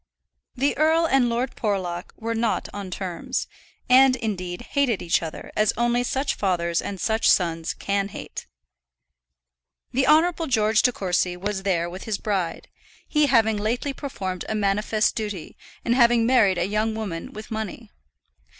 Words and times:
The 0.55 0.75
earl 0.79 1.05
and 1.05 1.29
Lord 1.29 1.55
Porlock 1.55 2.11
were 2.17 2.33
not 2.33 2.67
on 2.73 2.89
terms, 2.89 3.45
and 3.87 4.15
indeed 4.15 4.63
hated 4.71 4.99
each 4.99 5.21
other 5.21 5.51
as 5.55 5.73
only 5.77 6.01
such 6.03 6.33
fathers 6.33 6.81
and 6.81 6.99
such 6.99 7.29
sons 7.29 7.75
can 7.75 8.07
hate. 8.07 8.47
The 9.91 10.07
Honourable 10.07 10.47
George 10.47 10.81
De 10.81 10.91
Courcy 10.91 11.37
was 11.37 11.61
there 11.61 11.87
with 11.87 12.05
his 12.05 12.17
bride, 12.17 12.67
he 13.07 13.27
having 13.27 13.57
lately 13.57 13.93
performed 13.93 14.43
a 14.49 14.55
manifest 14.55 15.13
duty, 15.15 15.55
in 15.85 15.93
having 15.93 16.25
married 16.25 16.57
a 16.57 16.65
young 16.65 16.95
woman 16.95 17.31
with 17.31 17.51
money. 17.51 17.91